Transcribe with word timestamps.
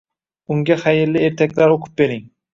Unga 0.55 0.77
xayrli 0.85 1.23
ertaklar 1.27 1.77
o‘qib 1.77 1.95
bering 2.03 2.27